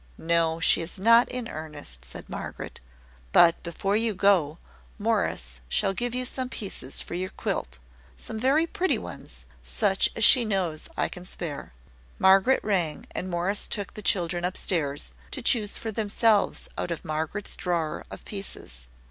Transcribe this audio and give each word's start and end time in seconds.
"No; 0.17 0.59
she 0.59 0.81
is 0.81 0.97
not 0.97 1.29
in 1.29 1.47
earnest," 1.47 2.03
said 2.05 2.27
Margaret. 2.27 2.81
"But 3.31 3.61
before 3.61 3.95
you 3.95 4.15
go, 4.15 4.57
Morris 4.97 5.61
shall 5.69 5.93
give 5.93 6.15
you 6.15 6.25
some 6.25 6.49
pieces 6.49 6.99
for 6.99 7.13
your 7.13 7.29
quilt 7.29 7.77
some 8.17 8.39
very 8.39 8.65
pretty 8.65 8.97
ones, 8.97 9.45
such 9.61 10.09
as 10.15 10.23
she 10.23 10.43
knows 10.43 10.89
I 10.97 11.07
can 11.07 11.23
spare." 11.23 11.73
Margaret 12.17 12.63
rang, 12.63 13.05
and 13.11 13.29
Morris 13.29 13.67
took 13.67 13.93
the 13.93 14.01
children 14.01 14.43
up 14.43 14.57
stairs, 14.57 15.13
to 15.33 15.43
choose 15.43 15.77
for 15.77 15.91
themselves 15.91 16.67
out 16.79 16.89
of 16.89 17.05
Margaret's 17.05 17.55
drawer 17.55 18.03
of 18.09 18.25
pieces. 18.25 18.87